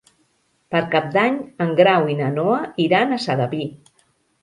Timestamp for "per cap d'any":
0.75-1.37